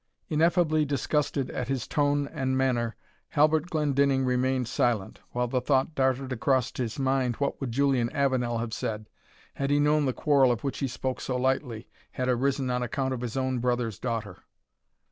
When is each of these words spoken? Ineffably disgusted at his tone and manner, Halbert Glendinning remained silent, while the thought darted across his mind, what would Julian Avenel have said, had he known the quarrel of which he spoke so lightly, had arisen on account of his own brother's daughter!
Ineffably 0.29 0.83
disgusted 0.83 1.51
at 1.51 1.67
his 1.67 1.85
tone 1.87 2.27
and 2.29 2.57
manner, 2.57 2.95
Halbert 3.29 3.67
Glendinning 3.69 4.25
remained 4.25 4.67
silent, 4.67 5.19
while 5.29 5.47
the 5.47 5.61
thought 5.61 5.93
darted 5.93 6.31
across 6.31 6.75
his 6.75 6.97
mind, 6.97 7.35
what 7.35 7.61
would 7.61 7.71
Julian 7.71 8.09
Avenel 8.09 8.57
have 8.57 8.73
said, 8.73 9.07
had 9.53 9.69
he 9.69 9.79
known 9.79 10.07
the 10.07 10.11
quarrel 10.11 10.51
of 10.51 10.63
which 10.63 10.79
he 10.79 10.87
spoke 10.87 11.21
so 11.21 11.37
lightly, 11.37 11.87
had 12.13 12.27
arisen 12.29 12.71
on 12.71 12.81
account 12.81 13.13
of 13.13 13.21
his 13.21 13.37
own 13.37 13.59
brother's 13.59 13.99
daughter! 13.99 14.39